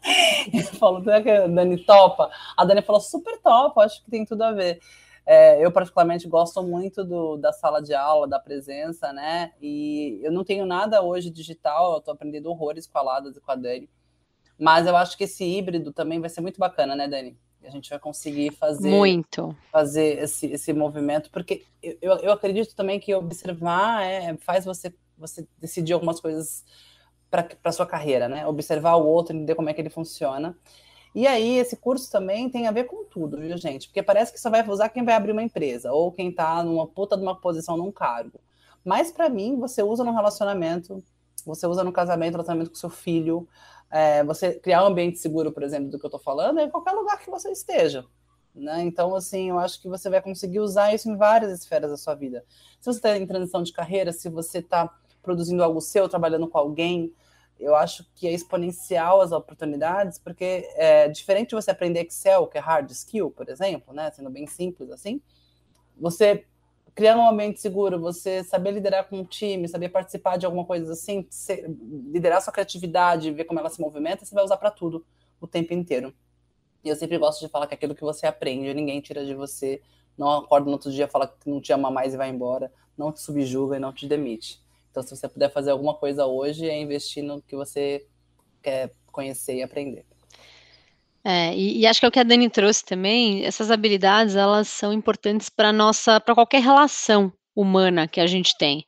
[0.52, 2.30] Ele falou, será que a Dani topa?
[2.56, 4.80] A Dani falou, super top, acho que tem tudo a ver.
[5.26, 9.52] É, eu, particularmente, gosto muito do, da sala de aula, da presença, né?
[9.60, 13.40] E eu não tenho nada hoje digital, eu estou aprendendo horrores com a Ladas e
[13.40, 13.88] com a Dani.
[14.58, 17.36] Mas eu acho que esse híbrido também vai ser muito bacana, né, Dani?
[17.64, 23.00] A gente vai conseguir fazer muito fazer esse, esse movimento, porque eu, eu acredito também
[23.00, 26.62] que observar é, faz você, você decidir algumas coisas
[27.30, 28.46] para sua carreira, né?
[28.46, 30.56] Observar o outro, entender como é que ele funciona.
[31.14, 33.86] E aí, esse curso também tem a ver com tudo, viu, gente?
[33.86, 36.86] Porque parece que só vai usar quem vai abrir uma empresa, ou quem está numa
[36.86, 38.40] puta de uma posição num cargo.
[38.84, 41.02] Mas, para mim, você usa no relacionamento,
[41.46, 43.46] você usa no casamento, tratamento com seu filho,
[43.90, 46.70] é, você criar um ambiente seguro, por exemplo, do que eu estou falando, é em
[46.70, 48.04] qualquer lugar que você esteja.
[48.52, 48.82] Né?
[48.82, 52.14] Então, assim, eu acho que você vai conseguir usar isso em várias esferas da sua
[52.14, 52.44] vida.
[52.80, 56.58] Se você está em transição de carreira, se você está produzindo algo seu, trabalhando com
[56.58, 57.12] alguém,
[57.58, 62.58] eu acho que é exponencial as oportunidades, porque é diferente de você aprender Excel, que
[62.58, 65.20] é hard skill, por exemplo, né, sendo bem simples assim,
[65.96, 66.44] você
[66.94, 70.92] criar um ambiente seguro, você saber liderar com um time, saber participar de alguma coisa
[70.92, 71.68] assim, ser,
[72.06, 75.04] liderar sua criatividade, ver como ela se movimenta, você vai usar para tudo
[75.40, 76.14] o tempo inteiro.
[76.84, 79.82] E eu sempre gosto de falar que aquilo que você aprende, ninguém tira de você,
[80.16, 83.10] não acorda no outro dia, fala que não te ama mais e vai embora, não
[83.10, 84.63] te subjuga e não te demite.
[84.94, 88.06] Então, se você puder fazer alguma coisa hoje, é investir no que você
[88.62, 90.06] quer conhecer e aprender.
[91.24, 94.68] É, e, e, acho que é o que a Dani trouxe também, essas habilidades, elas
[94.68, 98.84] são importantes para nossa, para qualquer relação, humana que a gente tem.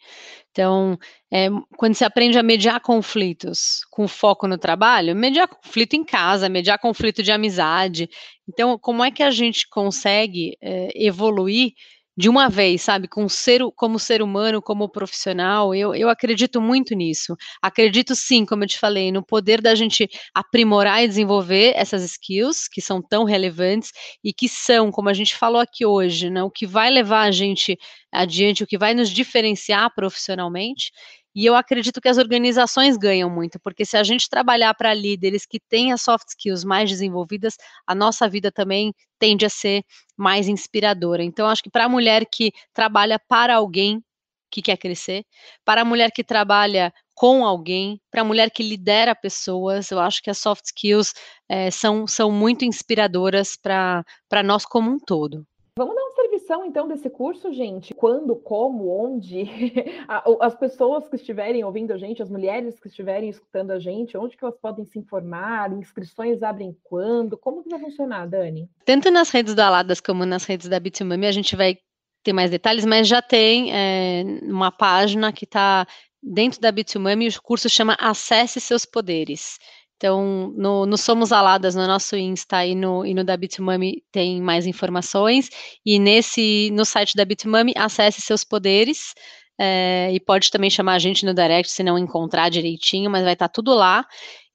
[0.52, 0.96] Então,
[1.28, 6.48] é, quando você aprende a mediar conflitos com foco no trabalho, mediar conflito em casa,
[6.48, 8.08] mediar conflito de amizade.
[8.48, 11.72] Então, como é que a gente consegue é, evoluir
[12.16, 16.94] de uma vez, sabe, com ser, como ser humano, como profissional, eu, eu acredito muito
[16.94, 17.36] nisso.
[17.62, 22.68] Acredito sim, como eu te falei, no poder da gente aprimorar e desenvolver essas skills
[22.72, 23.90] que são tão relevantes
[24.24, 27.30] e que são, como a gente falou aqui hoje, né, o que vai levar a
[27.30, 27.76] gente
[28.12, 30.90] adiante, o que vai nos diferenciar profissionalmente.
[31.36, 35.44] E eu acredito que as organizações ganham muito, porque se a gente trabalhar para líderes
[35.44, 39.84] que têm as soft skills mais desenvolvidas, a nossa vida também tende a ser
[40.16, 41.22] mais inspiradora.
[41.22, 44.02] Então, acho que para a mulher que trabalha para alguém
[44.50, 45.26] que quer crescer,
[45.62, 50.22] para a mulher que trabalha com alguém, para a mulher que lidera pessoas, eu acho
[50.22, 51.12] que as soft skills
[51.46, 55.46] é, são, são muito inspiradoras para nós como um todo.
[55.78, 56.05] Vamos dar
[56.46, 57.92] uma servição, então, desse curso, gente?
[57.92, 59.44] Quando, como, onde?
[60.40, 64.36] As pessoas que estiverem ouvindo a gente, as mulheres que estiverem escutando a gente, onde
[64.36, 65.72] que elas podem se informar?
[65.72, 67.36] Inscrições abrem quando?
[67.36, 68.68] Como que vai funcionar, Dani?
[68.84, 71.78] Tanto nas redes do Aladas como nas redes da Bitumami, a gente vai
[72.22, 75.86] ter mais detalhes, mas já tem é, uma página que está
[76.22, 79.58] dentro da Bitumami, o curso chama Acesse Seus Poderes.
[79.96, 84.42] Então, no, no, Somos Aladas, no nosso Insta e no, e no da Bitmami tem
[84.42, 85.48] mais informações.
[85.84, 89.14] E nesse, no site da Bitmami, acesse seus poderes.
[89.58, 93.32] É, e pode também chamar a gente no direct se não encontrar direitinho, mas vai
[93.32, 94.06] estar tá tudo lá.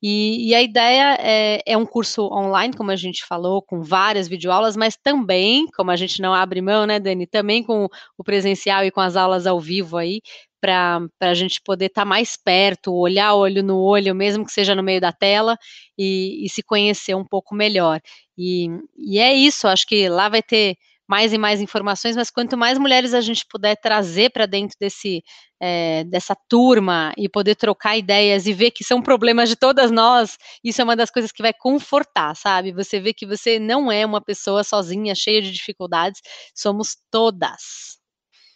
[0.01, 4.27] E, e a ideia é, é, um curso online, como a gente falou, com várias
[4.27, 7.87] videoaulas, mas também, como a gente não abre mão, né, Dani, também com
[8.17, 10.21] o presencial e com as aulas ao vivo aí,
[10.59, 14.75] para a gente poder estar tá mais perto, olhar olho no olho, mesmo que seja
[14.75, 15.57] no meio da tela,
[15.97, 17.99] e, e se conhecer um pouco melhor.
[18.37, 20.75] E, e é isso, acho que lá vai ter
[21.07, 25.21] mais e mais informações, mas quanto mais mulheres a gente puder trazer para dentro desse
[25.61, 30.37] é, dessa turma e poder trocar ideias e ver que são problemas de todas nós,
[30.63, 32.71] isso é uma das coisas que vai confortar, sabe?
[32.71, 36.19] Você vê que você não é uma pessoa sozinha, cheia de dificuldades,
[36.55, 37.99] somos todas.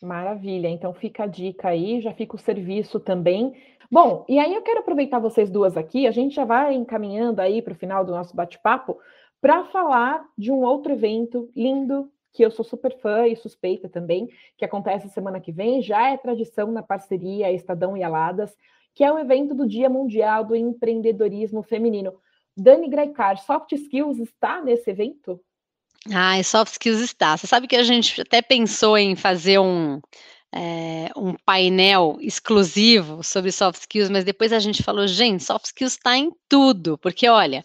[0.01, 3.53] Maravilha, então fica a dica aí, já fica o serviço também.
[3.91, 7.61] Bom, e aí eu quero aproveitar vocês duas aqui, a gente já vai encaminhando aí
[7.61, 8.97] para o final do nosso bate-papo,
[9.39, 14.29] para falar de um outro evento lindo, que eu sou super fã e suspeita também,
[14.57, 18.55] que acontece semana que vem, já é tradição na parceria Estadão e Aladas,
[18.93, 22.13] que é o evento do Dia Mundial do Empreendedorismo Feminino.
[22.55, 25.39] Dani Graicar, Soft Skills está nesse evento?
[26.13, 27.35] Ah, soft skills está.
[27.35, 29.99] Você sabe que a gente até pensou em fazer um,
[30.53, 35.93] é, um painel exclusivo sobre soft skills, mas depois a gente falou, gente, soft skills
[35.93, 37.63] está em tudo, porque olha,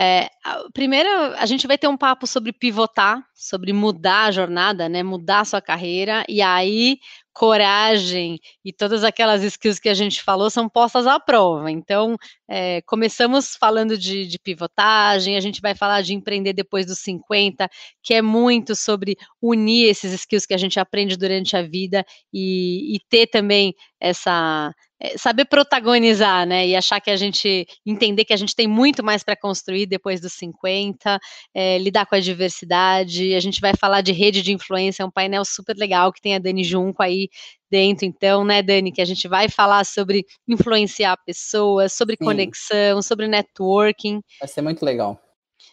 [0.00, 0.30] é,
[0.72, 5.40] primeiro a gente vai ter um papo sobre pivotar, sobre mudar a jornada, né, mudar
[5.40, 6.98] a sua carreira, e aí
[7.32, 11.70] coragem e todas aquelas skills que a gente falou são postas à prova.
[11.70, 12.16] Então,
[12.48, 17.68] é, começamos falando de, de, pivotagem, a gente vai falar de empreender depois dos 50,
[18.02, 22.96] que é muito sobre unir esses skills que a gente aprende durante a vida e,
[22.96, 24.72] e ter também essa
[25.16, 26.66] saber protagonizar, né?
[26.66, 30.20] E achar que a gente entender que a gente tem muito mais para construir depois
[30.20, 31.18] dos 50,
[31.54, 33.34] é, lidar com a diversidade.
[33.34, 36.34] A gente vai falar de rede de influência, é um painel super legal que tem
[36.34, 37.28] a Dani Junco aí
[37.70, 42.24] dentro, então, né, Dani, que a gente vai falar sobre influenciar pessoas, sobre Sim.
[42.24, 44.22] conexão, sobre networking.
[44.40, 45.20] Vai ser muito legal.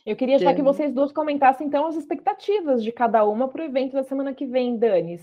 [0.05, 3.65] Eu queria já que vocês duas comentassem, então, as expectativas de cada uma para o
[3.65, 5.19] evento da semana que vem, Dani.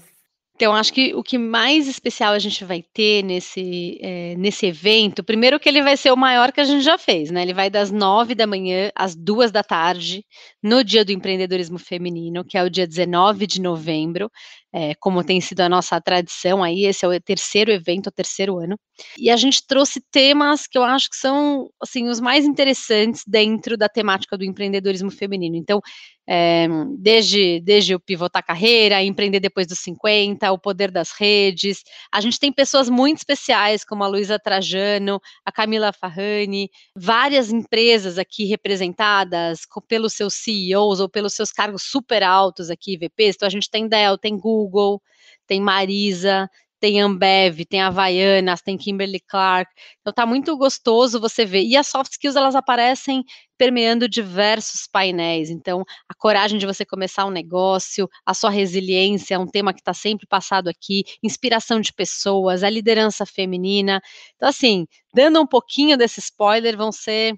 [0.55, 5.25] Então, acho que o que mais especial a gente vai ter nesse, é, nesse evento,
[5.25, 7.43] primeiro que ele vai ser o maior que a gente já fez, né?
[7.43, 10.25] Ele vai das nove da manhã às duas da tarde,
[10.63, 14.31] no dia do empreendedorismo feminino, que é o dia 19 de novembro
[14.73, 18.59] é, como tem sido a nossa tradição aí, esse é o terceiro evento, o terceiro
[18.59, 18.79] ano.
[19.19, 23.77] E a gente trouxe temas que eu acho que são, assim, os mais interessantes dentro
[23.77, 25.57] da temática do empreendedorismo feminino.
[25.57, 25.81] Então,
[26.29, 31.83] é, desde, desde o pivotar carreira, empreender depois dos 50, o poder das redes.
[32.13, 38.19] A gente tem pessoas muito especiais, como a Luísa Trajano, a Camila Farrani, várias empresas
[38.19, 43.35] aqui representadas pelos seus CEOs ou pelos seus cargos super altos aqui, VPs.
[43.37, 45.01] Então, a gente tem Dell, tem Google, Google,
[45.47, 46.49] tem Marisa,
[46.83, 49.71] tem Ambev, tem Havaianas, tem Kimberly Clark.
[50.01, 51.63] Então tá muito gostoso você ver.
[51.63, 53.23] E as soft skills elas aparecem
[53.57, 55.49] permeando diversos painéis.
[55.49, 59.81] Então, a coragem de você começar um negócio, a sua resiliência, é um tema que
[59.81, 64.01] está sempre passado aqui, inspiração de pessoas, a liderança feminina.
[64.35, 64.85] Então, assim,
[65.15, 67.35] dando um pouquinho desse spoiler, vão ser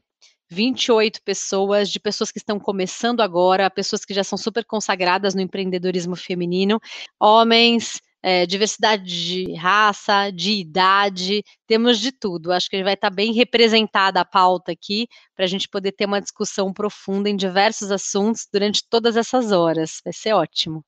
[0.50, 5.40] 28 pessoas, de pessoas que estão começando agora, pessoas que já são super consagradas no
[5.40, 6.80] empreendedorismo feminino,
[7.20, 12.52] homens, é, diversidade de raça, de idade, temos de tudo.
[12.52, 16.22] Acho que vai estar bem representada a pauta aqui, para a gente poder ter uma
[16.22, 20.00] discussão profunda em diversos assuntos durante todas essas horas.
[20.04, 20.82] Vai ser ótimo.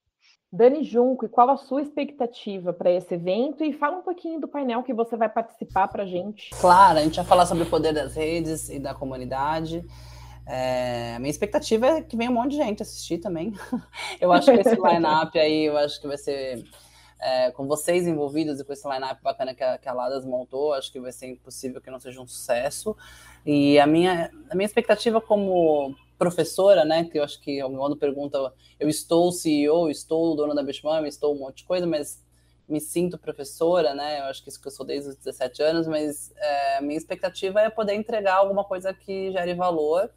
[0.53, 3.65] Dani Junco, e qual a sua expectativa para esse evento?
[3.65, 6.51] E fala um pouquinho do painel que você vai participar para a gente.
[6.61, 9.85] Claro, a gente vai falar sobre o poder das redes e da comunidade.
[10.47, 13.53] É, a minha expectativa é que venha um monte de gente assistir também.
[14.21, 16.65] Eu acho que esse line-up aí, eu acho que vai ser
[17.21, 20.73] é, com vocês envolvidos e com esse line-up bacana que a, que a Ladas montou,
[20.73, 22.97] acho que vai ser impossível que não seja um sucesso.
[23.45, 28.53] E a minha, a minha expectativa como professora, né, que eu acho que quando pergunta,
[28.79, 32.25] eu estou CEO, estou dono da Bitmami, estou um monte de coisa, mas
[32.69, 35.87] me sinto professora, né, eu acho que isso que eu sou desde os 17 anos,
[35.87, 40.11] mas é, minha expectativa é poder entregar alguma coisa que gere valor,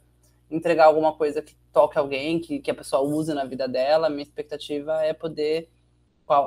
[0.50, 4.22] entregar alguma coisa que toque alguém, que, que a pessoa use na vida dela, minha
[4.22, 5.68] expectativa é poder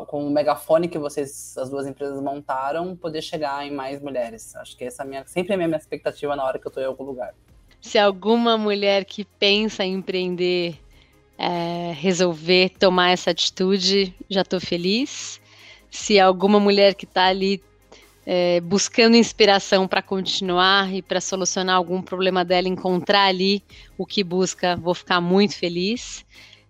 [0.08, 4.56] com o megafone que vocês, as duas empresas montaram, poder chegar em mais mulheres.
[4.56, 6.82] Acho que essa é minha, sempre é a minha expectativa na hora que eu estou
[6.82, 7.36] em algum lugar.
[7.84, 10.80] Se alguma mulher que pensa em empreender
[11.38, 15.42] é, resolver tomar essa atitude, já estou feliz.
[15.92, 17.62] Se alguma mulher que está ali
[18.26, 23.62] é, buscando inspiração para continuar e para solucionar algum problema dela, encontrar ali
[23.98, 26.26] o que busca, vou ficar muito feliz.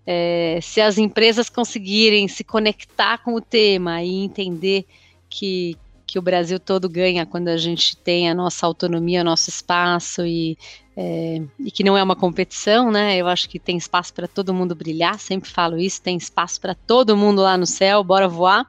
[0.07, 4.83] É, se as empresas conseguirem se conectar com o tema e entender
[5.29, 5.77] que,
[6.13, 10.23] que o Brasil todo ganha quando a gente tem a nossa autonomia, o nosso espaço
[10.23, 10.55] e,
[10.95, 13.17] é, e que não é uma competição, né?
[13.17, 16.75] Eu acho que tem espaço para todo mundo brilhar, sempre falo isso, tem espaço para
[16.75, 18.67] todo mundo lá no céu, bora voar.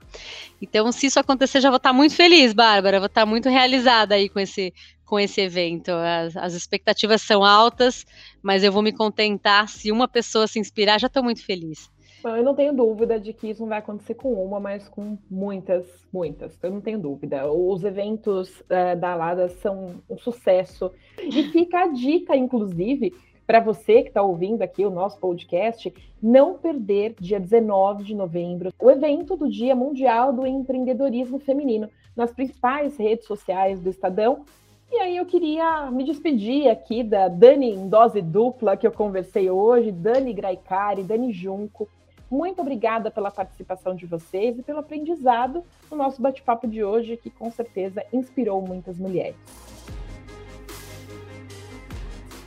[0.59, 4.31] Então, se isso acontecer, já vou estar muito feliz, Bárbara, vou estar muito realizada aí
[4.31, 4.73] com esse,
[5.05, 5.91] com esse evento.
[5.91, 8.07] As, as expectativas são altas,
[8.43, 11.91] mas eu vou me contentar se uma pessoa se inspirar, já estou muito feliz.
[12.25, 15.87] Eu não tenho dúvida de que isso não vai acontecer com uma, mas com muitas,
[16.11, 16.59] muitas.
[16.63, 17.51] Eu não tenho dúvida.
[17.53, 20.91] Os eventos é, da Alada são um sucesso.
[21.23, 23.13] E fica a dica, inclusive,
[23.47, 28.73] para você que está ouvindo aqui o nosso podcast, não perder dia 19 de novembro,
[28.81, 34.47] o evento do Dia Mundial do Empreendedorismo Feminino, nas principais redes sociais do Estadão.
[34.91, 39.51] E aí eu queria me despedir aqui da Dani em dose dupla que eu conversei
[39.51, 41.87] hoje, Dani Graicari, Dani Junco.
[42.35, 47.31] Muito obrigada pela participação de vocês e pelo aprendizado no nosso bate-papo de hoje, que
[47.31, 49.37] com certeza inspirou muitas mulheres.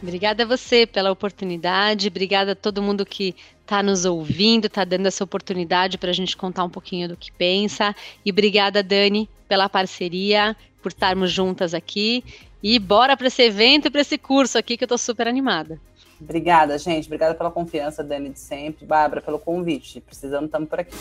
[0.03, 5.05] Obrigada a você pela oportunidade, obrigada a todo mundo que está nos ouvindo, está dando
[5.05, 7.95] essa oportunidade para a gente contar um pouquinho do que pensa.
[8.25, 12.25] E obrigada, Dani, pela parceria, por estarmos juntas aqui.
[12.61, 15.79] E bora para esse evento e para esse curso aqui que eu estou super animada.
[16.20, 17.05] Obrigada, gente.
[17.05, 18.86] Obrigada pela confiança, Dani, de sempre.
[18.86, 20.01] Bárbara, pelo convite.
[20.01, 20.95] Precisando, estamos por aqui.